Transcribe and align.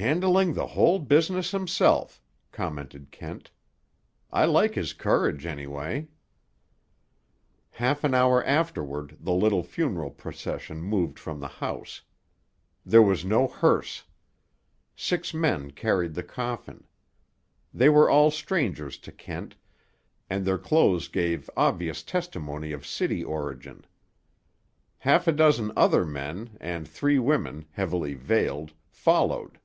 "Handling 0.00 0.54
the 0.54 0.64
whole 0.68 1.00
business 1.00 1.50
himself," 1.50 2.22
commented 2.52 3.10
Kent. 3.10 3.50
"I 4.30 4.44
like 4.44 4.76
his 4.76 4.92
courage, 4.92 5.44
anyway." 5.44 6.06
Half 7.70 8.04
an 8.04 8.14
hour 8.14 8.44
afterward 8.44 9.16
the 9.18 9.32
little 9.32 9.64
funeral 9.64 10.10
procession 10.12 10.82
moved 10.82 11.18
from 11.18 11.40
the 11.40 11.48
house. 11.48 12.02
There 12.86 13.02
was 13.02 13.24
no 13.24 13.48
hearse. 13.48 14.04
Six 14.94 15.34
men 15.34 15.72
carried 15.72 16.14
the 16.14 16.22
coffin. 16.22 16.84
They 17.74 17.88
were 17.88 18.08
all 18.08 18.30
strangers 18.30 18.98
to 18.98 19.10
Kent, 19.10 19.56
and 20.30 20.44
their 20.44 20.58
clothes 20.58 21.08
gave 21.08 21.50
obvious 21.56 22.04
testimony 22.04 22.70
of 22.70 22.86
city 22.86 23.24
origin. 23.24 23.84
Half 24.98 25.26
a 25.26 25.32
dozen 25.32 25.72
other 25.76 26.04
men, 26.06 26.56
and 26.60 26.86
three 26.86 27.18
women, 27.18 27.64
heavily 27.72 28.14
veiled, 28.14 28.72
followed. 28.88 29.58